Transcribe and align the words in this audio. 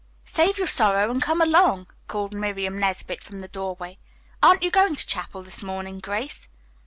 "Save 0.25 0.57
your 0.57 0.65
sorrow 0.65 1.11
and 1.11 1.21
come 1.21 1.41
along," 1.41 1.85
called 2.07 2.33
Miriam 2.33 2.79
Nesbit 2.79 3.23
from 3.23 3.39
the 3.41 3.47
doorway. 3.47 3.99
"Aren't 4.41 4.63
you 4.63 4.71
going 4.71 4.95
to 4.95 5.05
chapel 5.05 5.43
this 5.43 5.61
morning, 5.61 5.99
Grace?" 5.99 6.49